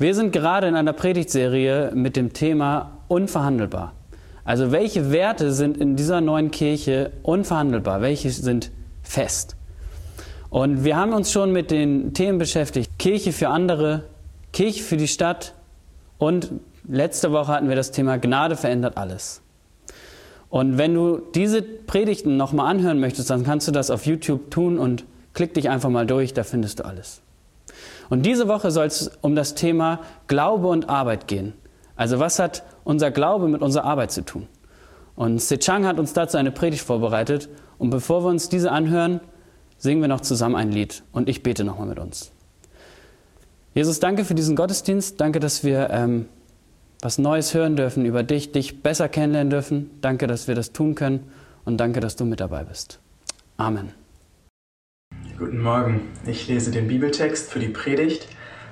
[0.00, 3.92] Wir sind gerade in einer Predigtserie mit dem Thema unverhandelbar.
[4.44, 8.00] Also welche Werte sind in dieser neuen Kirche unverhandelbar?
[8.00, 8.70] Welche sind
[9.02, 9.56] fest?
[10.48, 12.98] Und wir haben uns schon mit den Themen beschäftigt.
[12.98, 14.04] Kirche für andere,
[14.54, 15.52] Kirche für die Stadt
[16.16, 16.50] und
[16.88, 19.42] letzte Woche hatten wir das Thema Gnade verändert alles.
[20.48, 24.78] Und wenn du diese Predigten nochmal anhören möchtest, dann kannst du das auf YouTube tun
[24.78, 25.04] und
[25.34, 27.20] klick dich einfach mal durch, da findest du alles.
[28.10, 31.54] Und diese Woche soll es um das Thema Glaube und Arbeit gehen.
[31.96, 34.46] Also was hat unser Glaube mit unserer Arbeit zu tun?
[35.14, 37.48] Und Sechang hat uns dazu eine Predigt vorbereitet.
[37.78, 39.20] Und bevor wir uns diese anhören,
[39.78, 41.02] singen wir noch zusammen ein Lied.
[41.12, 42.32] Und ich bete nochmal mit uns.
[43.74, 45.20] Jesus, danke für diesen Gottesdienst.
[45.20, 46.26] Danke, dass wir ähm,
[47.00, 49.90] was Neues hören dürfen über dich, dich besser kennenlernen dürfen.
[50.00, 51.30] Danke, dass wir das tun können.
[51.64, 52.98] Und danke, dass du mit dabei bist.
[53.56, 53.99] Amen.
[55.40, 56.02] Guten Morgen.
[56.26, 58.28] Ich lese den Bibeltext für die Predigt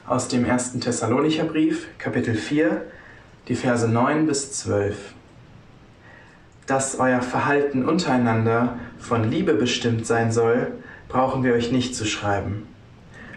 [0.07, 2.83] aus dem ersten Thessalonicher Brief, Kapitel 4,
[3.49, 5.15] die Verse 9 bis 12.
[6.67, 10.73] Dass euer Verhalten untereinander von Liebe bestimmt sein soll,
[11.09, 12.67] brauchen wir euch nicht zu schreiben.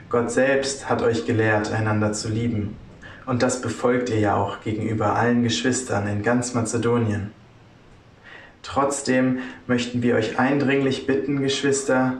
[0.10, 2.76] Gott selbst hat euch gelehrt, einander zu lieben.
[3.26, 7.32] Und das befolgt ihr ja auch gegenüber allen Geschwistern in ganz Mazedonien.
[8.62, 12.18] Trotzdem möchten wir euch eindringlich bitten, Geschwister,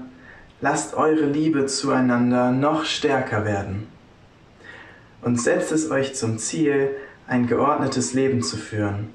[0.62, 3.88] lasst eure Liebe zueinander noch stärker werden.
[5.22, 6.92] Und setzt es euch zum Ziel,
[7.28, 9.10] ein geordnetes Leben zu führen,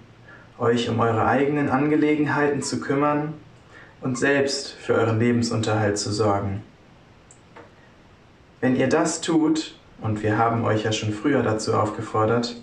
[0.58, 3.34] euch um eure eigenen Angelegenheiten zu kümmern
[4.00, 6.62] und selbst für euren Lebensunterhalt zu sorgen.
[8.60, 12.56] Wenn ihr das tut, und wir haben euch ja schon früher dazu aufgefordert,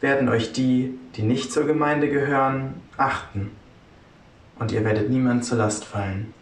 [0.00, 3.50] werden euch die, die nicht zur Gemeinde gehören, achten,
[4.58, 6.32] und ihr werdet niemand zur Last fallen.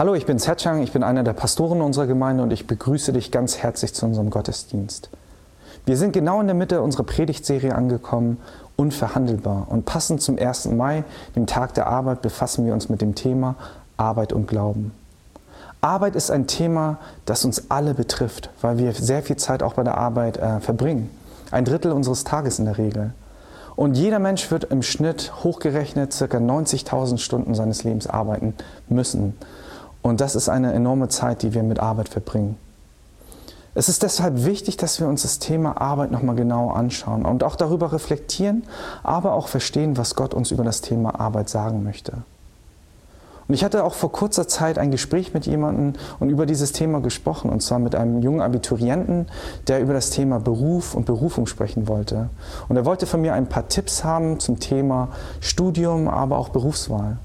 [0.00, 3.30] Hallo, ich bin Setchang, ich bin einer der Pastoren unserer Gemeinde und ich begrüße dich
[3.30, 5.10] ganz herzlich zu unserem Gottesdienst.
[5.84, 8.38] Wir sind genau in der Mitte unserer Predigtserie angekommen,
[8.76, 9.66] unverhandelbar.
[9.68, 10.70] Und passend zum 1.
[10.70, 11.04] Mai,
[11.36, 13.56] dem Tag der Arbeit, befassen wir uns mit dem Thema
[13.98, 14.92] Arbeit und Glauben.
[15.82, 16.96] Arbeit ist ein Thema,
[17.26, 21.10] das uns alle betrifft, weil wir sehr viel Zeit auch bei der Arbeit äh, verbringen.
[21.50, 23.12] Ein Drittel unseres Tages in der Regel.
[23.76, 26.24] Und jeder Mensch wird im Schnitt hochgerechnet ca.
[26.24, 28.54] 90.000 Stunden seines Lebens arbeiten
[28.88, 29.34] müssen.
[30.02, 32.56] Und das ist eine enorme Zeit, die wir mit Arbeit verbringen.
[33.74, 37.54] Es ist deshalb wichtig, dass wir uns das Thema Arbeit nochmal genau anschauen und auch
[37.54, 38.64] darüber reflektieren,
[39.04, 42.24] aber auch verstehen, was Gott uns über das Thema Arbeit sagen möchte.
[43.46, 47.00] Und ich hatte auch vor kurzer Zeit ein Gespräch mit jemandem und über dieses Thema
[47.00, 49.26] gesprochen, und zwar mit einem jungen Abiturienten,
[49.66, 52.28] der über das Thema Beruf und Berufung sprechen wollte.
[52.68, 55.08] Und er wollte von mir ein paar Tipps haben zum Thema
[55.40, 57.18] Studium, aber auch Berufswahl.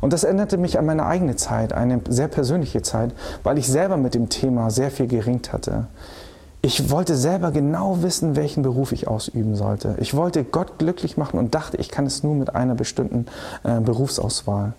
[0.00, 3.96] Und das erinnerte mich an meine eigene Zeit, eine sehr persönliche Zeit, weil ich selber
[3.96, 5.86] mit dem Thema sehr viel geringt hatte.
[6.62, 9.94] Ich wollte selber genau wissen, welchen Beruf ich ausüben sollte.
[10.00, 13.26] Ich wollte Gott glücklich machen und dachte, ich kann es nur mit einer bestimmten
[13.62, 14.74] äh, Berufsauswahl.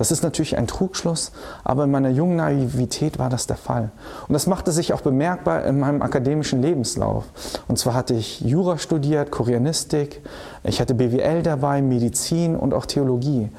[0.00, 1.30] Das ist natürlich ein Trugschluss,
[1.62, 3.90] aber in meiner jungen Naivität war das der Fall.
[4.28, 7.24] Und das machte sich auch bemerkbar in meinem akademischen Lebenslauf.
[7.68, 10.22] Und zwar hatte ich Jura studiert, Koreanistik,
[10.64, 13.50] ich hatte BWL dabei, Medizin und auch Theologie.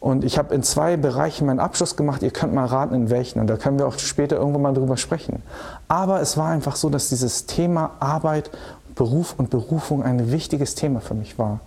[0.00, 2.22] Und ich habe in zwei Bereichen meinen Abschluss gemacht.
[2.22, 3.38] Ihr könnt mal raten, in welchen.
[3.38, 5.42] Und da können wir auch später irgendwann mal drüber sprechen.
[5.88, 8.50] Aber es war einfach so, dass dieses Thema Arbeit,
[8.94, 11.60] Beruf und Berufung ein wichtiges Thema für mich war.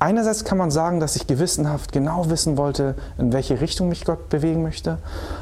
[0.00, 4.28] Einerseits kann man sagen, dass ich gewissenhaft genau wissen wollte, in welche Richtung mich Gott
[4.28, 4.98] bewegen möchte.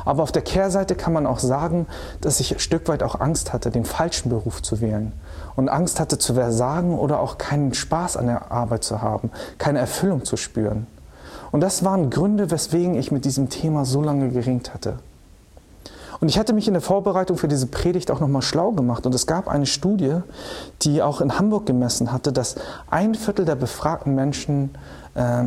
[0.07, 1.87] Aber auf der Kehrseite kann man auch sagen,
[2.23, 5.13] dass ich ein Stück weit auch Angst hatte, den falschen Beruf zu wählen.
[5.57, 9.79] Und Angst hatte zu versagen oder auch keinen Spaß an der Arbeit zu haben, keine
[9.79, 10.87] Erfüllung zu spüren.
[11.53, 14.99] Und das waren Gründe, weswegen ich mit diesem Thema so lange geringt hatte.
[16.21, 19.07] Und ich hatte mich in der Vorbereitung für diese Predigt auch nochmal schlau gemacht.
[19.07, 20.17] Und es gab eine Studie,
[20.83, 22.57] die auch in Hamburg gemessen hatte, dass
[22.91, 24.71] ein Viertel der befragten Menschen
[25.15, 25.45] äh,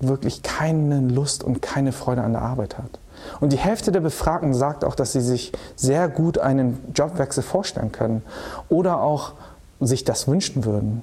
[0.00, 2.98] wirklich keine Lust und keine Freude an der Arbeit hat.
[3.40, 7.92] Und die Hälfte der Befragten sagt auch, dass sie sich sehr gut einen Jobwechsel vorstellen
[7.92, 8.22] können
[8.68, 9.32] oder auch
[9.80, 11.02] sich das wünschen würden.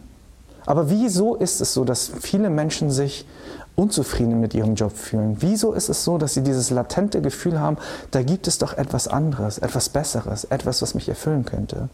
[0.66, 3.26] Aber wieso ist es so, dass viele Menschen sich
[3.80, 5.38] unzufrieden mit ihrem Job fühlen?
[5.40, 7.78] Wieso ist es so, dass sie dieses latente Gefühl haben,
[8.12, 11.90] da gibt es doch etwas anderes, etwas Besseres, etwas, was mich erfüllen könnte?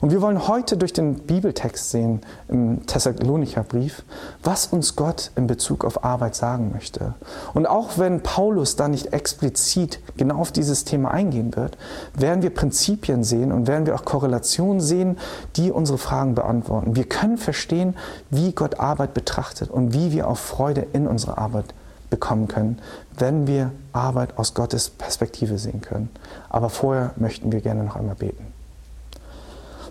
[0.00, 4.02] Und wir wollen heute durch den Bibeltext sehen im Thessalonicher Brief,
[4.42, 7.14] was uns Gott in Bezug auf Arbeit sagen möchte.
[7.52, 11.76] Und auch wenn Paulus da nicht explizit genau auf dieses Thema eingehen wird,
[12.14, 15.18] werden wir Prinzipien sehen und werden wir auch Korrelationen sehen,
[15.56, 16.96] die unsere Fragen beantworten.
[16.96, 17.94] Wir können verstehen,
[18.30, 21.74] wie Gott Arbeit betrachtet und wie wir auch Freude in unserer Arbeit
[22.08, 22.78] bekommen können,
[23.18, 26.08] wenn wir Arbeit aus Gottes Perspektive sehen können.
[26.48, 28.49] Aber vorher möchten wir gerne noch einmal beten.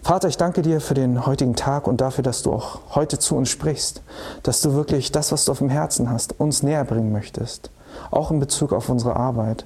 [0.02, 3.36] Vater, ich danke dir für den heutigen Tag und dafür, dass du auch heute zu
[3.36, 4.02] uns sprichst,
[4.44, 7.70] dass du wirklich das, was du auf dem Herzen hast, uns näher bringen möchtest,
[8.10, 9.66] auch in Bezug auf unsere Arbeit.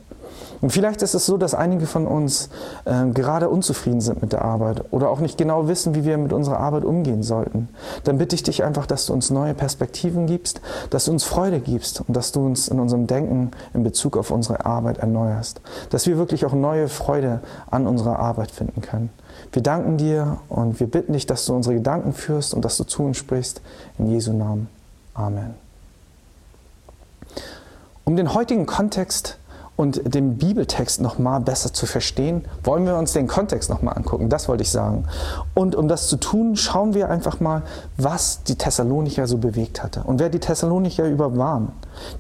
[0.64, 2.48] Und vielleicht ist es so, dass einige von uns
[2.86, 6.32] äh, gerade unzufrieden sind mit der Arbeit oder auch nicht genau wissen, wie wir mit
[6.32, 7.68] unserer Arbeit umgehen sollten.
[8.06, 11.60] Dann bitte ich dich einfach, dass du uns neue Perspektiven gibst, dass du uns Freude
[11.60, 15.60] gibst und dass du uns in unserem Denken in Bezug auf unsere Arbeit erneuerst.
[15.90, 19.10] Dass wir wirklich auch neue Freude an unserer Arbeit finden können.
[19.52, 22.86] Wir danken dir und wir bitten dich, dass du unsere Gedanken führst und dass du
[22.86, 23.60] zu uns sprichst.
[24.00, 24.70] In Jesu Namen.
[25.14, 25.56] Amen.
[28.06, 29.40] Um den heutigen Kontext
[29.76, 34.30] und den Bibeltext nochmal besser zu verstehen, wollen wir uns den Kontext nochmal angucken.
[34.30, 35.06] Das wollte ich sagen.
[35.56, 37.64] Und um das zu tun, schauen wir einfach mal,
[37.98, 41.72] was die Thessalonicher so bewegt hatte und wer die Thessalonicher über waren.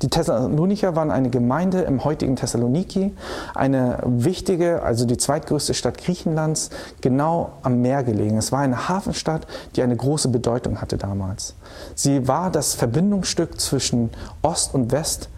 [0.01, 3.13] Die Thessalonicher waren eine Gemeinde im heutigen Thessaloniki,
[3.53, 6.71] eine wichtige, also die zweitgrößte Stadt Griechenlands,
[7.01, 8.37] genau am Meer gelegen.
[8.37, 9.45] Es war eine Hafenstadt,
[9.75, 11.55] die eine große Bedeutung hatte damals.
[11.93, 14.09] Sie war das Verbindungsstück zwischen
[14.41, 15.29] Ost und West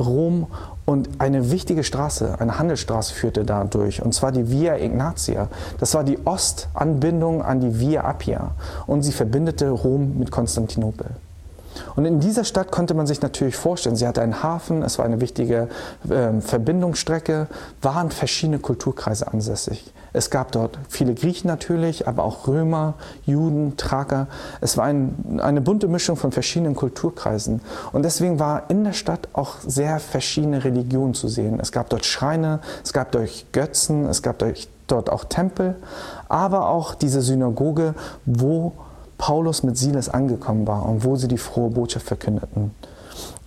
[0.00, 0.48] Rom
[0.86, 5.48] und eine wichtige Straße, eine Handelsstraße führte da durch, und zwar die Via Ignatia.
[5.80, 8.52] Das war die Ostanbindung an die Via Appia
[8.86, 11.06] und sie verbindete Rom mit Konstantinopel.
[11.96, 15.06] Und in dieser Stadt konnte man sich natürlich vorstellen, sie hatte einen Hafen, es war
[15.06, 15.68] eine wichtige
[16.08, 17.48] äh, Verbindungsstrecke,
[17.82, 19.92] waren verschiedene Kulturkreise ansässig.
[20.14, 22.94] Es gab dort viele Griechen natürlich, aber auch Römer,
[23.26, 24.28] Juden, Thraker.
[24.60, 27.60] Es war ein, eine bunte Mischung von verschiedenen Kulturkreisen.
[27.92, 31.58] Und deswegen war in der Stadt auch sehr verschiedene Religionen zu sehen.
[31.60, 34.42] Es gab dort Schreine, es gab dort Götzen, es gab
[34.86, 35.74] dort auch Tempel,
[36.28, 37.94] aber auch diese Synagoge,
[38.24, 38.72] wo
[39.18, 42.70] Paulus mit Silas angekommen war und wo sie die frohe Botschaft verkündeten.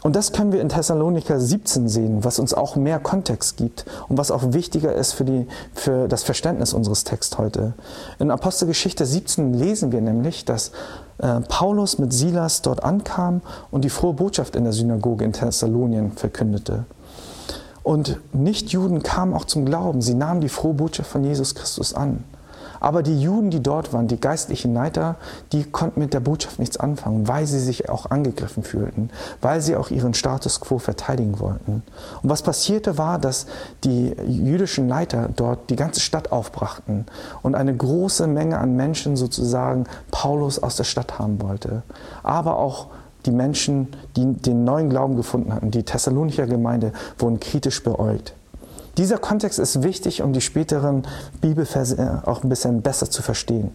[0.03, 4.17] Und das können wir in Thessaloniker 17 sehen, was uns auch mehr Kontext gibt und
[4.17, 7.73] was auch wichtiger ist für, die, für das Verständnis unseres Texts heute.
[8.19, 10.71] In Apostelgeschichte 17 lesen wir nämlich, dass
[11.17, 13.41] äh, Paulus mit Silas dort ankam
[13.71, 16.85] und die frohe Botschaft in der Synagoge in Thessalonien verkündete.
[17.81, 20.01] Und Nichtjuden kamen auch zum Glauben.
[20.01, 22.23] Sie nahmen die frohe Botschaft von Jesus Christus an.
[22.79, 25.15] Aber die Juden, die dort waren, die geistlichen Leiter,
[25.51, 29.09] die konnten mit der Botschaft nichts anfangen, weil sie sich auch angegriffen fühlten,
[29.41, 31.83] weil sie auch ihren Status quo verteidigen wollten.
[32.21, 33.47] Und was passierte war, dass
[33.83, 37.05] die jüdischen Leiter dort die ganze Stadt aufbrachten
[37.41, 41.83] und eine große Menge an Menschen sozusagen Paulus aus der Stadt haben wollte.
[42.23, 42.87] Aber auch
[43.25, 48.33] die Menschen, die den neuen Glauben gefunden hatten, die Thessalonicher Gemeinde, wurden kritisch beäugt.
[48.97, 51.03] Dieser Kontext ist wichtig, um die späteren
[51.39, 53.71] Bibelverse auch ein bisschen besser zu verstehen.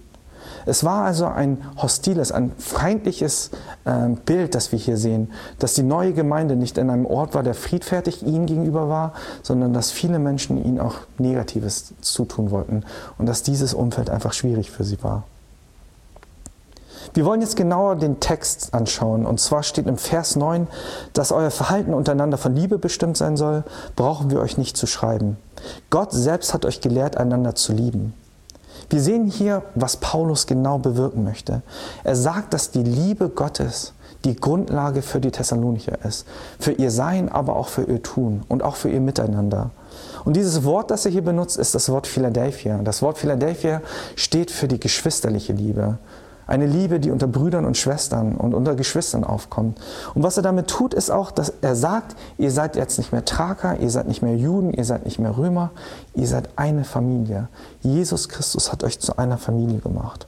[0.66, 3.50] Es war also ein hostiles, ein feindliches
[3.84, 7.42] äh, Bild, das wir hier sehen, dass die neue Gemeinde nicht in einem Ort war,
[7.42, 12.84] der friedfertig ihnen gegenüber war, sondern dass viele Menschen ihnen auch Negatives zutun wollten
[13.18, 15.24] und dass dieses Umfeld einfach schwierig für sie war.
[17.14, 19.26] Wir wollen jetzt genauer den Text anschauen.
[19.26, 20.66] Und zwar steht im Vers 9,
[21.12, 23.64] dass euer Verhalten untereinander von Liebe bestimmt sein soll,
[23.96, 25.36] brauchen wir euch nicht zu schreiben.
[25.90, 28.14] Gott selbst hat euch gelehrt, einander zu lieben.
[28.88, 31.62] Wir sehen hier, was Paulus genau bewirken möchte.
[32.04, 33.92] Er sagt, dass die Liebe Gottes
[34.24, 36.26] die Grundlage für die Thessalonicher ist.
[36.58, 39.70] Für ihr Sein, aber auch für ihr Tun und auch für ihr Miteinander.
[40.24, 42.78] Und dieses Wort, das er hier benutzt, ist das Wort Philadelphia.
[42.82, 43.82] Das Wort Philadelphia
[44.14, 45.98] steht für die geschwisterliche Liebe.
[46.46, 49.78] Eine Liebe, die unter Brüdern und Schwestern und unter Geschwistern aufkommt.
[50.14, 53.24] Und was er damit tut, ist auch, dass er sagt, ihr seid jetzt nicht mehr
[53.24, 55.70] Thraker, ihr seid nicht mehr Juden, ihr seid nicht mehr Römer,
[56.14, 57.48] ihr seid eine Familie.
[57.80, 60.26] Jesus Christus hat euch zu einer Familie gemacht.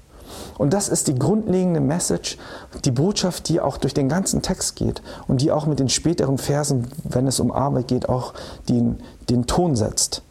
[0.56, 2.38] Und das ist die grundlegende Message,
[2.84, 6.38] die Botschaft, die auch durch den ganzen Text geht und die auch mit den späteren
[6.38, 8.34] Versen, wenn es um Arbeit geht, auch
[8.68, 10.22] den, den Ton setzt.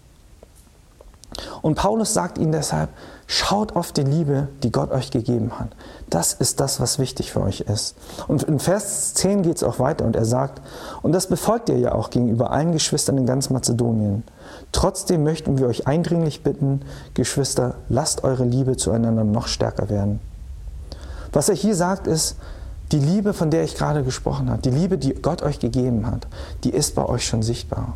[1.62, 2.90] Und Paulus sagt ihnen deshalb,
[3.36, 5.70] Schaut auf die Liebe, die Gott euch gegeben hat.
[6.08, 7.96] Das ist das, was wichtig für euch ist.
[8.28, 10.62] Und in Vers 10 geht es auch weiter und er sagt,
[11.02, 14.22] und das befolgt ihr ja auch gegenüber allen Geschwistern in ganz Mazedonien.
[14.72, 16.82] Trotzdem möchten wir euch eindringlich bitten,
[17.16, 20.20] Geschwister, lasst eure Liebe zueinander noch stärker werden.
[21.32, 22.36] Was er hier sagt ist,
[22.92, 26.28] die Liebe, von der ich gerade gesprochen habe, die Liebe, die Gott euch gegeben hat,
[26.64, 27.96] die ist bei euch schon sichtbar.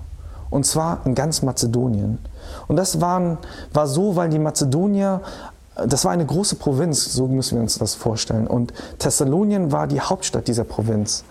[0.50, 2.20] Und zwar in ganz Mazedonien.
[2.68, 3.38] Und das waren,
[3.74, 5.22] war so, weil die Mazedonier
[5.86, 8.48] Das war eine große Provinz, so müssen wir uns das vorstellen.
[8.48, 11.24] Und Thessalonien war die Hauptstadt dieser Provinz.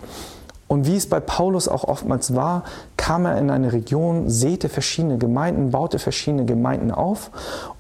[0.69, 2.65] Und wie es bei Paulus auch oftmals war,
[2.97, 7.31] kam er in eine Region, säte verschiedene Gemeinden, baute verschiedene Gemeinden auf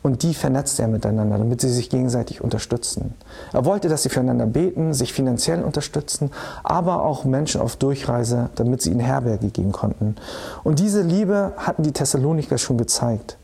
[0.02, 3.14] und die vernetzte er miteinander, damit sie sich gegenseitig unterstützen.
[3.52, 6.31] Er wollte, dass sie füreinander beten, sich finanziell unterstützen,
[6.62, 10.14] aber auch Menschen auf Durchreise, damit sie ihnen Herberge geben konnten.
[10.62, 13.37] Und diese Liebe hatten die Thessaloniker schon gezeigt.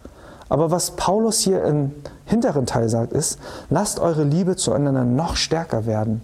[0.48, 1.92] Aber was Paulus hier im
[2.26, 3.38] hinteren Teil sagt, ist,
[3.70, 6.22] lasst eure Liebe zueinander noch stärker werden.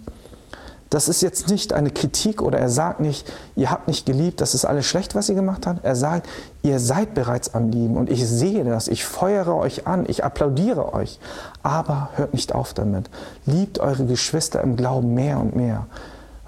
[0.90, 4.54] Das ist jetzt nicht eine Kritik oder er sagt nicht, ihr habt nicht geliebt, das
[4.54, 5.84] ist alles schlecht, was ihr gemacht habt.
[5.84, 6.26] Er sagt,
[6.62, 10.94] ihr seid bereits am Lieben und ich sehe das, ich feuere euch an, ich applaudiere
[10.94, 11.18] euch.
[11.62, 13.10] Aber hört nicht auf damit.
[13.44, 15.86] Liebt eure Geschwister im Glauben mehr und mehr.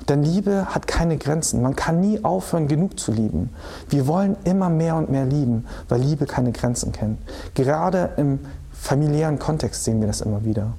[0.09, 1.61] Denn Liebe hat keine Grenzen.
[1.61, 3.51] Man kann nie aufhören, genug zu lieben.
[3.91, 7.19] Wir wollen immer mehr und mehr lieben, weil Liebe keine Grenzen kennt.
[7.55, 8.41] Gerade im
[8.73, 10.73] familiären Kontext sehen wir das immer wieder.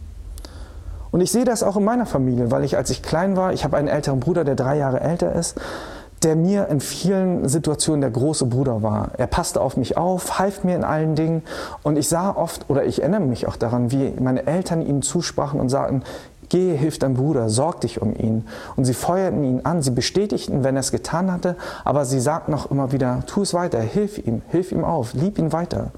[1.11, 3.63] Und ich sehe das auch in meiner Familie, weil ich, als ich klein war, ich
[3.63, 5.59] habe einen älteren Bruder, der drei Jahre älter ist,
[6.23, 9.09] der mir in vielen Situationen der große Bruder war.
[9.17, 11.43] Er passte auf mich auf, half mir in allen Dingen
[11.83, 15.59] und ich sah oft, oder ich erinnere mich auch daran, wie meine Eltern ihm zusprachen
[15.59, 16.03] und sagten,
[16.49, 18.45] Geh, hilf deinem Bruder, sorg dich um ihn.
[18.75, 22.51] Und sie feuerten ihn an, sie bestätigten, wenn er es getan hatte, aber sie sagten
[22.51, 25.91] noch immer wieder, tu es weiter, hilf ihm, hilf ihm auf, lieb ihn weiter.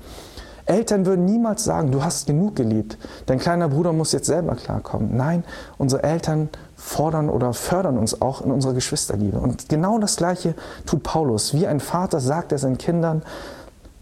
[0.66, 5.16] Eltern würden niemals sagen, du hast genug geliebt, dein kleiner Bruder muss jetzt selber klarkommen.
[5.16, 5.44] Nein,
[5.78, 9.40] unsere Eltern fordern oder fördern uns auch in unserer Geschwisterliebe.
[9.40, 10.56] Und genau das Gleiche
[10.86, 11.54] tut Paulus.
[11.54, 13.24] Wie ein Vater sagt er seinen Kindern,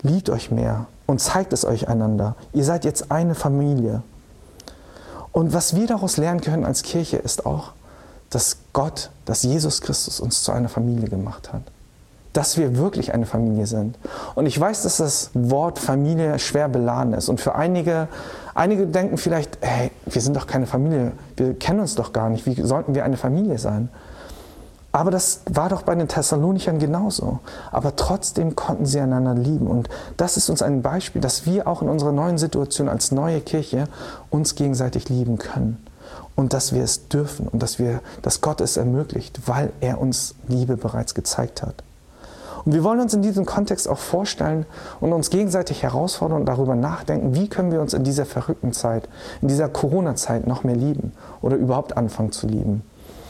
[0.02, 2.36] liebt euch mehr und zeigt es euch einander.
[2.54, 4.04] Ihr seid jetzt eine Familie.
[5.32, 7.72] Und was wir daraus lernen können als Kirche ist auch,
[8.30, 11.64] dass Gott, dass Jesus Christus uns zu einer Familie gemacht hat
[12.34, 13.98] dass wir wirklich eine Familie sind.
[14.36, 17.30] Und ich weiß, dass das Wort Familie schwer beladen ist.
[17.30, 18.08] Und für einige,
[18.56, 22.46] einige denken vielleicht, hey, wir sind doch keine Familie, wir kennen uns doch gar nicht,
[22.46, 23.90] wie sollten wir eine Familie sein?
[24.94, 27.40] Aber das war doch bei den Thessalonichern genauso.
[27.72, 29.68] Aber trotzdem konnten sie einander lieben.
[29.68, 33.40] Und das ist uns ein Beispiel, dass wir auch in unserer neuen Situation als neue
[33.40, 33.86] Kirche
[34.30, 35.86] uns gegenseitig lieben können.
[36.36, 40.36] Und dass wir es dürfen und dass, wir, dass Gott es ermöglicht, weil er uns
[40.48, 41.84] Liebe bereits gezeigt hat.
[42.66, 44.66] Und wir wollen uns in diesem Kontext auch vorstellen
[45.00, 49.08] und uns gegenseitig herausfordern und darüber nachdenken, wie können wir uns in dieser verrückten Zeit,
[49.42, 52.84] in dieser Corona-Zeit noch mehr lieben oder überhaupt anfangen zu lieben.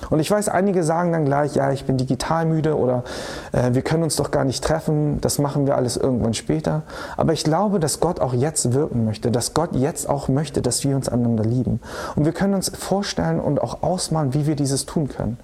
[0.10, 3.04] Und ich weiß, einige sagen dann gleich, ja, ich bin digital müde oder
[3.52, 6.82] äh, wir können uns doch gar nicht treffen, das machen wir alles irgendwann später.
[7.18, 10.84] Aber ich glaube, dass Gott auch jetzt wirken möchte, dass Gott jetzt auch möchte, dass
[10.84, 11.80] wir uns einander lieben.
[12.16, 15.38] Und wir können uns vorstellen und auch ausmalen, wie wir dieses tun können.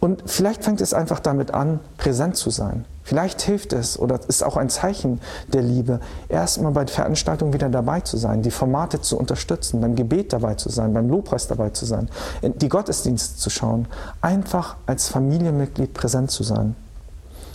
[0.00, 2.86] Und vielleicht fängt es einfach damit an, präsent zu sein.
[3.04, 5.20] Vielleicht hilft es oder ist auch ein Zeichen
[5.52, 10.32] der Liebe, erstmal bei Veranstaltungen wieder dabei zu sein, die Formate zu unterstützen, beim Gebet
[10.32, 12.08] dabei zu sein, beim Lobpreis dabei zu sein,
[12.42, 13.88] die Gottesdienste zu schauen,
[14.22, 16.76] einfach als Familienmitglied präsent zu sein.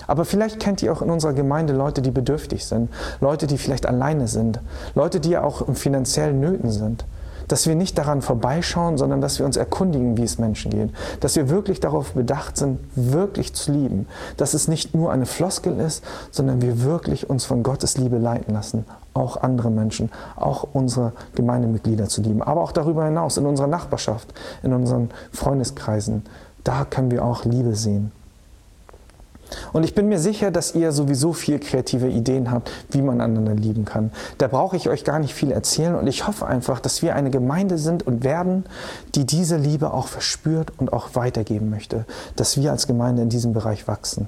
[0.07, 3.87] Aber vielleicht kennt ihr auch in unserer Gemeinde Leute, die bedürftig sind, Leute, die vielleicht
[3.87, 4.59] alleine sind,
[4.93, 7.05] Leute, die auch in finanziellen Nöten sind
[7.47, 10.89] dass wir nicht daran vorbeischauen, sondern dass wir uns erkundigen, wie es Menschen geht.
[11.19, 14.07] Dass wir wirklich darauf bedacht sind, wirklich zu lieben.
[14.37, 18.53] Dass es nicht nur eine Floskel ist, sondern wir wirklich uns von Gottes Liebe leiten
[18.53, 18.85] lassen.
[19.13, 22.41] Auch andere Menschen, auch unsere Gemeindemitglieder zu lieben.
[22.41, 24.33] Aber auch darüber hinaus, in unserer Nachbarschaft,
[24.63, 26.23] in unseren Freundeskreisen.
[26.63, 28.11] Da können wir auch Liebe sehen.
[29.73, 33.53] Und ich bin mir sicher, dass ihr sowieso viel kreative Ideen habt, wie man einander
[33.53, 34.11] lieben kann.
[34.37, 37.31] Da brauche ich euch gar nicht viel erzählen und ich hoffe einfach, dass wir eine
[37.31, 38.65] Gemeinde sind und werden,
[39.15, 43.53] die diese Liebe auch verspürt und auch weitergeben möchte, dass wir als Gemeinde in diesem
[43.53, 44.27] Bereich wachsen.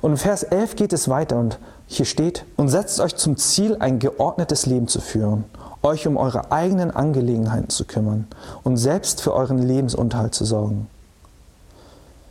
[0.00, 3.76] Und in Vers 11 geht es weiter und hier steht, und setzt euch zum Ziel,
[3.78, 5.44] ein geordnetes Leben zu führen,
[5.82, 8.26] euch um eure eigenen Angelegenheiten zu kümmern
[8.64, 10.88] und selbst für euren Lebensunterhalt zu sorgen.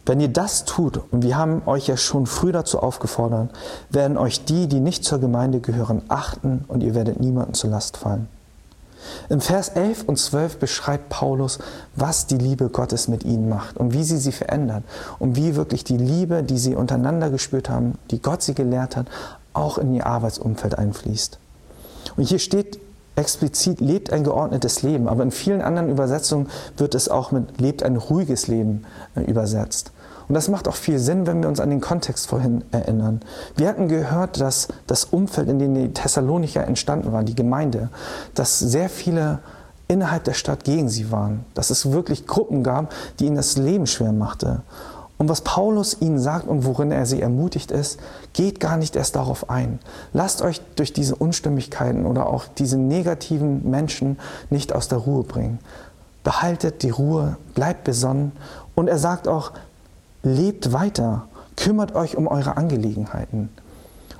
[0.05, 3.49] Wenn ihr das tut, und wir haben euch ja schon früh dazu aufgefordert,
[3.89, 7.97] werden euch die, die nicht zur Gemeinde gehören, achten und ihr werdet niemanden zur Last
[7.97, 8.27] fallen.
[9.29, 11.59] Im Vers 11 und 12 beschreibt Paulus,
[11.95, 14.83] was die Liebe Gottes mit ihnen macht und wie sie sie verändert
[15.19, 19.07] und wie wirklich die Liebe, die sie untereinander gespürt haben, die Gott sie gelehrt hat,
[19.53, 21.39] auch in ihr Arbeitsumfeld einfließt.
[22.17, 22.79] Und hier steht
[23.15, 27.83] explizit, lebt ein geordnetes Leben, aber in vielen anderen Übersetzungen wird es auch mit lebt
[27.83, 28.85] ein ruhiges Leben
[29.15, 29.91] äh, übersetzt.
[30.27, 33.21] Und das macht auch viel Sinn, wenn wir uns an den Kontext vorhin erinnern.
[33.55, 37.89] Wir hatten gehört, dass das Umfeld, in dem die Thessalonicher entstanden waren, die Gemeinde,
[38.33, 39.39] dass sehr viele
[39.87, 43.85] innerhalb der Stadt gegen sie waren, dass es wirklich Gruppen gab, die ihnen das Leben
[43.85, 44.63] schwer machte.
[45.17, 47.99] Und was Paulus ihnen sagt und worin er sie ermutigt ist,
[48.33, 49.79] geht gar nicht erst darauf ein.
[50.11, 55.59] Lasst euch durch diese Unstimmigkeiten oder auch diese negativen Menschen nicht aus der Ruhe bringen.
[56.23, 58.33] Behaltet die Ruhe, bleibt besonnen.
[58.73, 59.51] Und er sagt auch,
[60.25, 63.49] lebt weiter, kümmert euch um eure Angelegenheiten.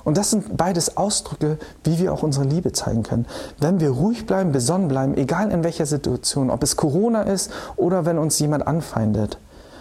[0.04, 3.26] Und das sind beides Ausdrücke, wie wir auch unsere Liebe zeigen können.
[3.58, 8.06] Wenn wir ruhig bleiben, besonnen bleiben, egal in welcher Situation, ob es Corona ist oder
[8.06, 9.38] wenn uns jemand anfeindet,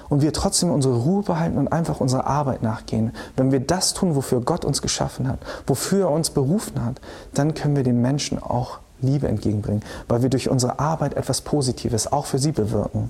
[0.08, 4.16] und wir trotzdem unsere Ruhe behalten und einfach unserer Arbeit nachgehen, wenn wir das tun,
[4.16, 7.02] wofür Gott uns geschaffen hat, wofür er uns berufen hat,
[7.34, 12.12] dann können wir den Menschen auch Liebe entgegenbringen, weil wir durch unsere Arbeit etwas Positives
[12.12, 13.10] auch für sie bewirken.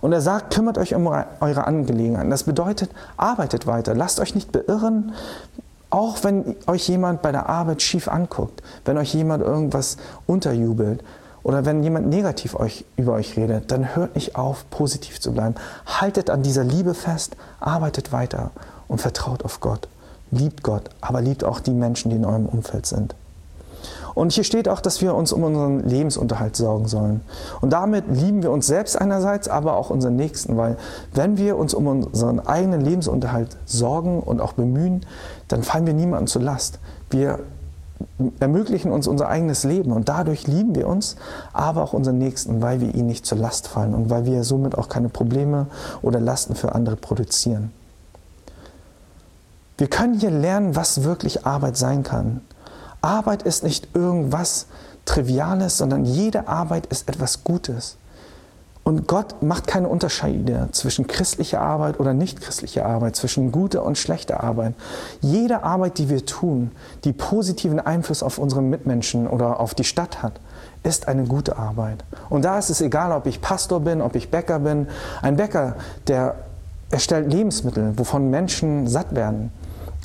[0.00, 2.30] Und er sagt, kümmert euch um eure Angelegenheiten.
[2.30, 5.12] Das bedeutet, arbeitet weiter, lasst euch nicht beirren,
[5.90, 11.04] auch wenn euch jemand bei der Arbeit schief anguckt, wenn euch jemand irgendwas unterjubelt
[11.44, 15.54] oder wenn jemand negativ euch, über euch redet, dann hört nicht auf, positiv zu bleiben.
[15.86, 18.50] Haltet an dieser Liebe fest, arbeitet weiter
[18.88, 19.88] und vertraut auf Gott.
[20.30, 23.14] Liebt Gott, aber liebt auch die Menschen, die in eurem Umfeld sind.
[24.14, 27.20] Und hier steht auch, dass wir uns um unseren Lebensunterhalt sorgen sollen.
[27.60, 30.76] Und damit lieben wir uns selbst einerseits, aber auch unseren Nächsten, weil
[31.12, 35.04] wenn wir uns um unseren eigenen Lebensunterhalt sorgen und auch bemühen,
[35.48, 36.78] dann fallen wir niemandem zur Last.
[37.10, 37.40] Wir
[38.40, 41.16] ermöglichen uns unser eigenes Leben und dadurch lieben wir uns,
[41.52, 44.76] aber auch unseren Nächsten, weil wir ihnen nicht zur Last fallen und weil wir somit
[44.76, 45.66] auch keine Probleme
[46.02, 47.72] oder Lasten für andere produzieren.
[49.76, 52.42] Wir können hier lernen, was wirklich Arbeit sein kann.
[53.04, 54.66] Arbeit ist nicht irgendwas
[55.04, 57.96] Triviales, sondern jede Arbeit ist etwas Gutes.
[58.82, 63.96] Und Gott macht keine Unterschiede zwischen christlicher Arbeit oder nicht christlicher Arbeit, zwischen guter und
[63.96, 64.74] schlechter Arbeit.
[65.22, 66.70] Jede Arbeit, die wir tun,
[67.04, 70.38] die positiven Einfluss auf unsere Mitmenschen oder auf die Stadt hat,
[70.82, 72.04] ist eine gute Arbeit.
[72.28, 74.86] Und da ist es egal, ob ich Pastor bin, ob ich Bäcker bin.
[75.22, 76.34] Ein Bäcker, der
[76.90, 79.50] erstellt Lebensmittel, wovon Menschen satt werden.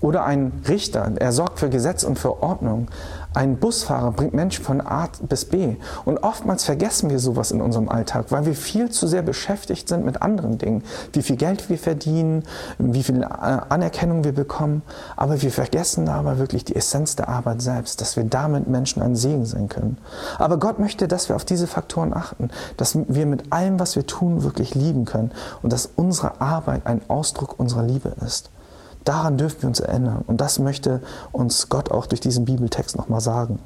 [0.02, 2.88] Oder ein Richter, er sorgt für Gesetz und für Ordnung.
[3.34, 5.76] Ein Busfahrer bringt Menschen von A bis B.
[6.06, 10.06] Und oftmals vergessen wir sowas in unserem Alltag, weil wir viel zu sehr beschäftigt sind
[10.06, 10.84] mit anderen Dingen.
[11.12, 12.44] Wie viel Geld wir verdienen,
[12.78, 14.84] wie viel äh, Anerkennung wir bekommen.
[15.18, 19.18] Aber wir vergessen dabei wirklich die Essenz der Arbeit selbst, dass wir damit Menschen ein
[19.18, 19.98] Segen sein können.
[20.38, 24.08] Aber Gott möchte, dass wir auf diese Faktoren achten, dass wir mit allem, was wir
[24.08, 25.32] tun, wirklich lieben können
[25.62, 28.50] und dass unsere Arbeit ein Ausdruck unserer Liebe ist.
[29.10, 30.24] Daran dürfen wir uns erinnern.
[30.28, 33.58] Und das möchte uns Gott auch durch diesen Bibeltext nochmal sagen.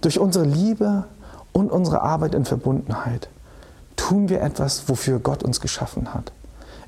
[0.00, 1.04] Durch unsere Liebe
[1.52, 3.28] und unsere Arbeit in Verbundenheit
[3.94, 6.32] tun wir etwas, wofür Gott uns geschaffen hat.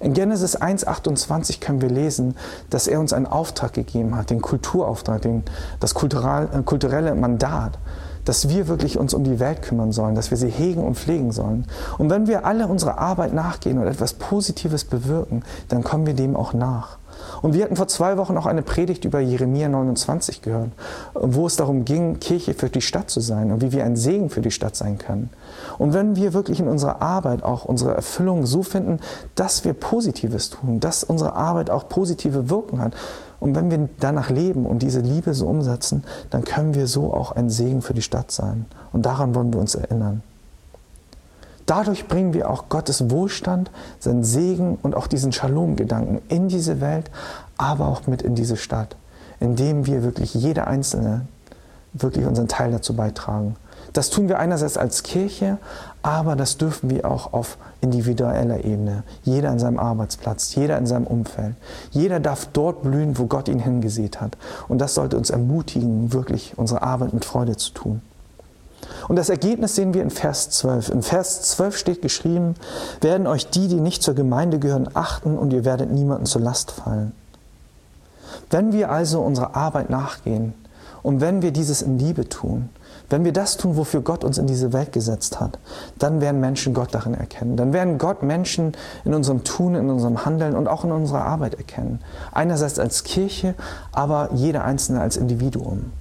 [0.00, 2.34] In Genesis 1.28 können wir lesen,
[2.70, 5.44] dass er uns einen Auftrag gegeben hat, den Kulturauftrag, den,
[5.78, 7.78] das äh, kulturelle Mandat,
[8.24, 11.32] dass wir wirklich uns um die Welt kümmern sollen, dass wir sie hegen und pflegen
[11.32, 11.66] sollen.
[11.98, 16.36] Und wenn wir alle unserer Arbeit nachgehen und etwas Positives bewirken, dann kommen wir dem
[16.36, 16.98] auch nach.
[17.42, 20.70] Und wir hatten vor zwei Wochen auch eine Predigt über Jeremia 29 gehört,
[21.14, 24.30] wo es darum ging, Kirche für die Stadt zu sein und wie wir ein Segen
[24.30, 25.30] für die Stadt sein können.
[25.78, 29.00] Und wenn wir wirklich in unserer Arbeit auch unsere Erfüllung so finden,
[29.34, 32.94] dass wir Positives tun, dass unsere Arbeit auch positive Wirkung hat,
[33.40, 37.32] und wenn wir danach leben und diese Liebe so umsetzen, dann können wir so auch
[37.32, 38.66] ein Segen für die Stadt sein.
[38.92, 40.22] Und daran wollen wir uns erinnern.
[41.66, 47.10] Dadurch bringen wir auch Gottes Wohlstand, seinen Segen und auch diesen Shalom-Gedanken in diese Welt,
[47.56, 48.96] aber auch mit in diese Stadt,
[49.40, 51.22] indem wir wirklich jeder Einzelne
[51.94, 53.56] wirklich unseren Teil dazu beitragen.
[53.94, 55.56] Das tun wir einerseits als Kirche,
[56.02, 59.04] aber das dürfen wir auch auf individueller Ebene.
[59.22, 61.54] Jeder an seinem Arbeitsplatz, jeder in seinem Umfeld.
[61.92, 64.36] Jeder darf dort blühen, wo Gott ihn hingesät hat.
[64.66, 68.02] Und das sollte uns ermutigen, wirklich unsere Arbeit mit Freude zu tun.
[69.06, 70.88] Und das Ergebnis sehen wir in Vers 12.
[70.88, 72.56] In Vers 12 steht geschrieben,
[73.00, 76.72] werden euch die, die nicht zur Gemeinde gehören, achten und ihr werdet niemanden zur Last
[76.72, 77.12] fallen.
[78.50, 80.52] Wenn wir also unserer Arbeit nachgehen
[81.02, 82.70] und wenn wir dieses in Liebe tun,
[83.10, 85.58] wenn wir das tun, wofür Gott uns in diese Welt gesetzt hat,
[85.98, 87.56] dann werden Menschen Gott darin erkennen.
[87.56, 88.72] Dann werden Gott Menschen
[89.04, 92.00] in unserem Tun, in unserem Handeln und auch in unserer Arbeit erkennen.
[92.32, 93.54] Einerseits als Kirche,
[93.92, 95.92] aber jeder Einzelne als Individuum.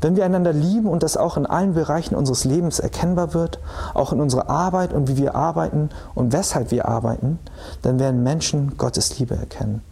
[0.00, 3.58] Wenn wir einander lieben und das auch in allen Bereichen unseres Lebens erkennbar wird,
[3.94, 7.40] auch in unserer Arbeit und wie wir arbeiten und weshalb wir arbeiten,
[7.82, 9.82] dann werden Menschen Gottes Liebe erkennen.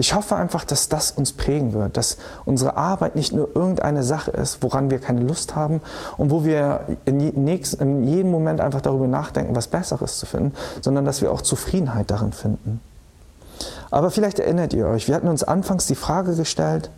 [0.00, 4.30] Ich hoffe einfach, dass das uns prägen wird, dass unsere Arbeit nicht nur irgendeine Sache
[4.30, 5.80] ist, woran wir keine Lust haben
[6.16, 11.20] und wo wir in, jedem Moment einfach darüber nachdenken, was Besseres zu finden, sondern dass
[11.20, 12.80] wir auch Zufriedenheit darin finden.
[13.90, 16.90] Aber vielleicht erinnert ihr euch, wir hatten uns anfangs die Frage gestellt,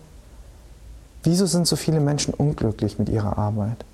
[1.22, 3.84] wieso sind so viele Menschen unglücklich mit ihrer Arbeit?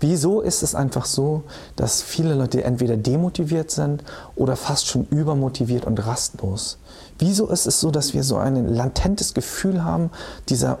[0.00, 1.42] Wieso ist es einfach so,
[1.76, 4.04] dass viele Leute entweder demotiviert sind
[4.36, 6.78] oder fast schon übermotiviert und rastlos?
[7.18, 10.10] Wieso ist es so, dass wir so ein latentes Gefühl haben
[10.48, 10.78] dieser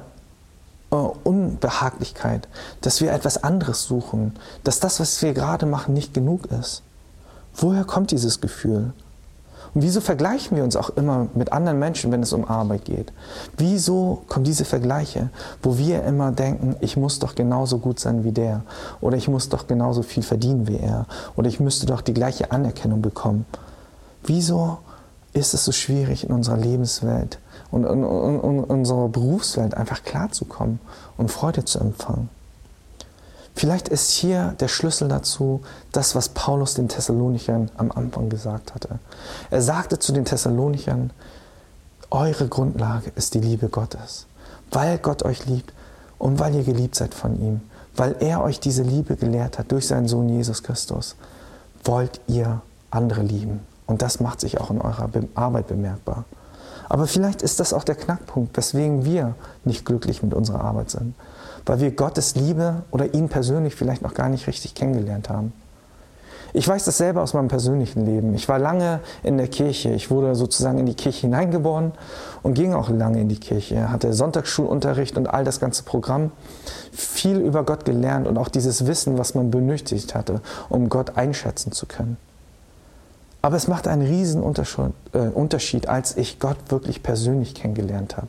[0.90, 2.48] äh, Unbehaglichkeit,
[2.80, 6.82] dass wir etwas anderes suchen, dass das, was wir gerade machen, nicht genug ist?
[7.54, 8.92] Woher kommt dieses Gefühl?
[9.74, 13.12] Und wieso vergleichen wir uns auch immer mit anderen Menschen, wenn es um Arbeit geht?
[13.56, 15.30] Wieso kommen diese Vergleiche,
[15.62, 18.62] wo wir immer denken, ich muss doch genauso gut sein wie der
[19.00, 22.50] oder ich muss doch genauso viel verdienen wie er oder ich müsste doch die gleiche
[22.50, 23.44] Anerkennung bekommen?
[24.22, 24.78] Wieso
[25.38, 27.38] ist es so schwierig in unserer Lebenswelt
[27.70, 30.80] und in, in, in unserer Berufswelt einfach klarzukommen
[31.16, 32.28] und Freude zu empfangen?
[33.54, 39.00] Vielleicht ist hier der Schlüssel dazu das, was Paulus den Thessalonichern am Anfang gesagt hatte.
[39.50, 41.10] Er sagte zu den Thessalonichern,
[42.10, 44.26] eure Grundlage ist die Liebe Gottes,
[44.70, 45.72] weil Gott euch liebt
[46.18, 47.60] und weil ihr geliebt seid von ihm,
[47.96, 51.16] weil er euch diese Liebe gelehrt hat durch seinen Sohn Jesus Christus,
[51.82, 53.60] wollt ihr andere lieben.
[53.88, 56.24] Und das macht sich auch in eurer Arbeit bemerkbar.
[56.88, 61.14] Aber vielleicht ist das auch der Knackpunkt, weswegen wir nicht glücklich mit unserer Arbeit sind
[61.68, 65.52] weil wir Gottes Liebe oder ihn persönlich vielleicht noch gar nicht richtig kennengelernt haben.
[66.54, 68.34] Ich weiß das selber aus meinem persönlichen Leben.
[68.34, 69.90] Ich war lange in der Kirche.
[69.90, 71.92] Ich wurde sozusagen in die Kirche hineingeboren
[72.42, 73.92] und ging auch lange in die Kirche.
[73.92, 76.32] Hatte Sonntagsschulunterricht und all das ganze Programm.
[76.90, 81.72] Viel über Gott gelernt und auch dieses Wissen, was man benötigt hatte, um Gott einschätzen
[81.72, 82.16] zu können.
[83.40, 88.28] Aber es macht einen riesen äh, Unterschied, als ich Gott wirklich persönlich kennengelernt habe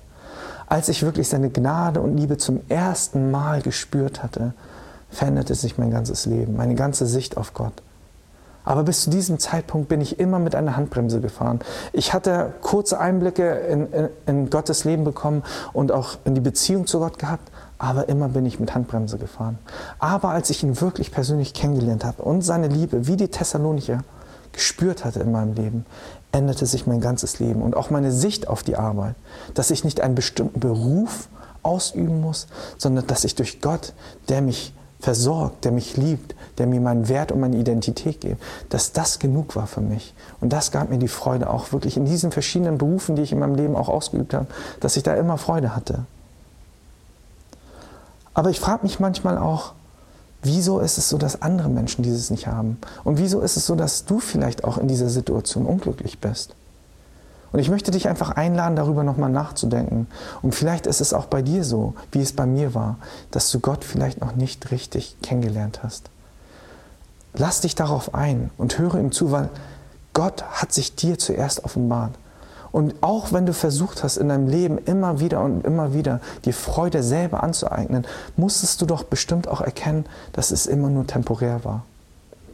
[0.69, 4.54] als ich wirklich seine Gnade und Liebe zum ersten Mal gespürt hatte,
[5.10, 7.74] veränderte sich mein ganzes Leben, meine ganze Sicht auf Gott.
[8.63, 11.60] Aber bis zu diesem Zeitpunkt bin ich immer mit einer Handbremse gefahren.
[11.91, 15.41] Ich hatte kurze Einblicke in, in, in, Gottes Leben bekommen
[15.74, 19.58] und auch in die Beziehung zu Gott gehabt, aber immer bin ich mit Handbremse gefahren.
[19.98, 24.04] Aber als ich ihn wirklich persönlich kennengelernt habe und seine Liebe, wie die Thessalonicher,
[24.60, 25.86] gespürt hatte in meinem Leben,
[26.34, 29.15] änderte sich mein ganzes Leben und auch meine Sicht auf die Arbeit,
[29.54, 31.30] dass ich nicht einen bestimmten Beruf
[31.63, 33.93] ausüben muss, sondern dass ich durch Gott,
[34.28, 38.91] der mich versorgt, der mich liebt, der mir meinen Wert und meine Identität gibt, dass
[38.91, 40.13] das genug war für mich.
[40.41, 43.39] Und das gab mir die Freude auch wirklich in diesen verschiedenen Berufen, die ich in
[43.39, 44.48] meinem Leben auch ausgeübt habe,
[44.82, 46.04] dass ich da immer Freude hatte.
[48.34, 49.74] Aber ich frage mich manchmal auch,
[50.41, 52.78] Wieso ist es so, dass andere Menschen dieses nicht haben?
[53.04, 56.56] Und wieso ist es so, dass du vielleicht auch in dieser Situation unglücklich bist?
[57.52, 60.08] Und ich möchte dich einfach einladen, darüber nochmal nachzudenken.
[60.41, 62.97] Und vielleicht ist es auch bei dir so, wie es bei mir war,
[63.32, 66.10] dass du Gott vielleicht noch nicht richtig kennengelernt hast.
[67.34, 69.49] Lass dich darauf ein und höre ihm zu, weil
[70.13, 72.13] Gott hat sich dir zuerst offenbart.
[72.71, 76.53] Und auch wenn du versucht hast, in deinem Leben immer wieder und immer wieder die
[76.53, 78.05] Freude selber anzueignen,
[78.38, 81.84] musstest du doch bestimmt auch erkennen, dass es immer nur temporär war.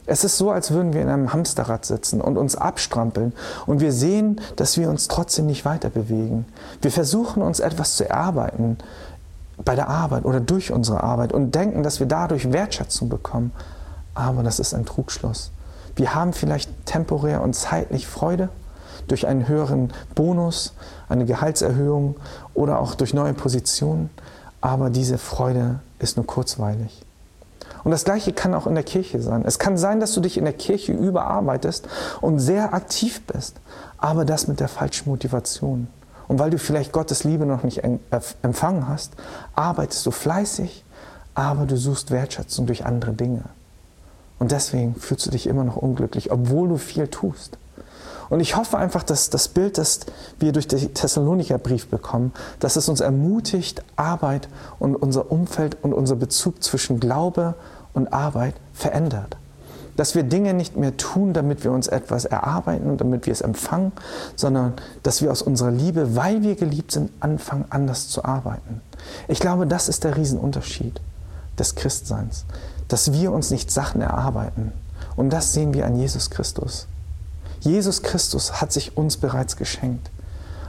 [0.06, 3.32] Es ist so, als würden wir in einem Hamsterrad sitzen und uns abstrampeln
[3.66, 6.46] und wir sehen, dass wir uns trotzdem nicht weiter bewegen.
[6.80, 8.78] Wir versuchen uns etwas zu erarbeiten
[9.64, 13.52] bei der Arbeit oder durch unsere Arbeit und denken, dass wir dadurch Wertschätzung bekommen.
[14.14, 15.50] Aber das ist ein Trugschluss.
[15.96, 18.48] Wir haben vielleicht temporär und zeitlich Freude,
[19.08, 20.74] durch einen höheren Bonus,
[21.08, 22.16] eine Gehaltserhöhung
[22.54, 24.10] oder auch durch neue Positionen.
[24.60, 27.02] Aber diese Freude ist nur kurzweilig.
[27.84, 29.44] Und das Gleiche kann auch in der Kirche sein.
[29.46, 31.86] Es kann sein, dass du dich in der Kirche überarbeitest
[32.20, 33.56] und sehr aktiv bist,
[33.98, 35.86] aber das mit der falschen Motivation.
[36.26, 37.82] Und weil du vielleicht Gottes Liebe noch nicht
[38.42, 39.12] empfangen hast,
[39.54, 40.84] arbeitest du fleißig,
[41.34, 43.42] aber du suchst Wertschätzung durch andere Dinge.
[44.38, 47.56] Und deswegen fühlst du dich immer noch unglücklich, obwohl du viel tust.
[48.28, 50.00] Und ich hoffe einfach, dass das Bild, das
[50.38, 55.92] wir durch den Thessalonicher Brief bekommen, dass es uns ermutigt, Arbeit und unser Umfeld und
[55.92, 57.54] unser Bezug zwischen Glaube
[57.94, 59.36] und Arbeit verändert.
[59.96, 63.40] Dass wir Dinge nicht mehr tun, damit wir uns etwas erarbeiten und damit wir es
[63.40, 63.92] empfangen,
[64.34, 68.82] sondern dass wir aus unserer Liebe, weil wir geliebt sind, anfangen, anders zu arbeiten.
[69.28, 71.00] Ich glaube, das ist der Riesenunterschied
[71.58, 72.44] des Christseins,
[72.88, 74.72] dass wir uns nicht Sachen erarbeiten.
[75.16, 76.86] Und das sehen wir an Jesus Christus.
[77.66, 80.10] Jesus Christus hat sich uns bereits geschenkt.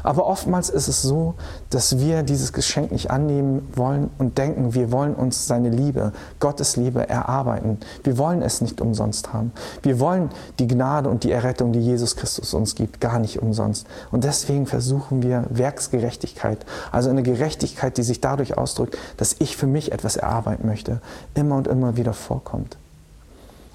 [0.04, 1.34] Aber oftmals ist es so,
[1.70, 6.78] dass wir dieses Geschenk nicht annehmen wollen und denken, wir wollen uns seine Liebe, Gottes
[6.78, 7.78] Liebe erarbeiten.
[8.04, 9.52] Wir wollen es nicht umsonst haben.
[9.84, 10.30] Wir wollen
[10.60, 13.86] die Gnade und die Errettung, die Jesus Christus uns gibt, gar nicht umsonst.
[14.10, 19.68] Und deswegen versuchen wir Werksgerechtigkeit, also eine Gerechtigkeit, die sich dadurch ausdrückt, dass ich für
[19.68, 21.02] mich etwas erarbeiten möchte,
[21.36, 22.78] immer und immer wieder vorkommt.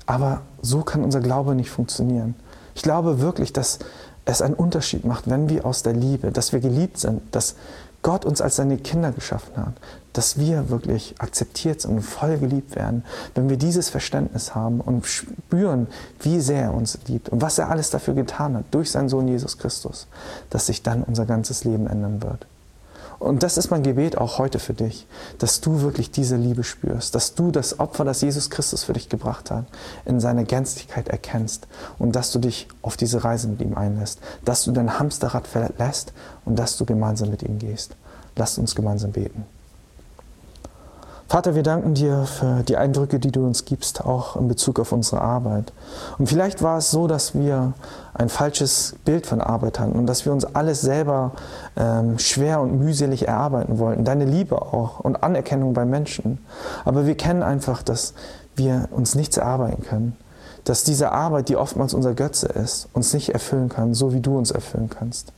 [0.07, 2.35] Aber so kann unser Glaube nicht funktionieren.
[2.75, 3.79] Ich glaube wirklich, dass
[4.25, 7.57] es einen Unterschied macht, wenn wir aus der Liebe, dass wir geliebt sind, dass
[8.03, 9.75] Gott uns als seine Kinder geschaffen hat,
[10.13, 13.05] dass wir wirklich akzeptiert sind und voll geliebt werden,
[13.35, 15.87] wenn wir dieses Verständnis haben und spüren,
[16.21, 19.29] wie sehr er uns liebt und was er alles dafür getan hat durch seinen Sohn
[19.29, 20.09] Jesus Christus,
[20.51, 22.47] dass sich dann unser ganzes Leben ändern wird.
[23.23, 25.07] Und das ist mein Gebet auch heute für dich,
[25.39, 29.09] dass du wirklich diese Liebe spürst, dass du das Opfer, das Jesus Christus für dich
[29.09, 29.67] gebracht hat,
[30.05, 31.69] in seiner Gänzlichkeit erkennst
[32.01, 36.13] und dass du dich auf diese Reise mit ihm einlässt, dass du dein Hamsterrad verlässt
[36.45, 37.95] und dass du gemeinsam mit ihm gehst.
[38.35, 39.45] Lasst uns gemeinsam beten.
[41.33, 44.93] Vater, wir danken dir für die Eindrücke, die du uns gibst, auch in Bezug auf
[44.93, 45.73] unsere Arbeit.
[46.19, 47.73] Und vielleicht war es so, dass wir
[48.13, 51.33] ein falsches Bild von Arbeit hatten und dass wir uns alles selber
[51.75, 54.05] ähm, schwer und mühselig erarbeiten wollten.
[54.05, 56.37] Deine Liebe auch und Anerkennung bei Menschen.
[56.85, 58.13] Aber wir kennen einfach, dass
[58.55, 60.19] wir uns nichts erarbeiten können.
[60.65, 64.37] Dass diese Arbeit, die oftmals unser Götze ist, uns nicht erfüllen kann, so wie du
[64.37, 65.33] uns erfüllen kannst.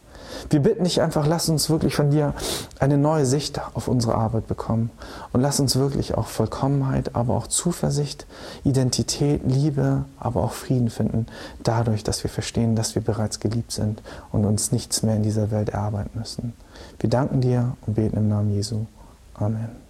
[0.51, 2.35] Wir bitten dich einfach, lass uns wirklich von dir
[2.79, 4.91] eine neue Sicht auf unsere Arbeit bekommen
[5.33, 8.27] und lass uns wirklich auch Vollkommenheit, aber auch Zuversicht,
[8.65, 11.27] Identität, Liebe, aber auch Frieden finden,
[11.63, 15.51] dadurch, dass wir verstehen, dass wir bereits geliebt sind und uns nichts mehr in dieser
[15.51, 16.53] Welt erarbeiten müssen.
[16.99, 18.87] Wir danken dir und beten im Namen Jesu.
[19.35, 19.84] Amen.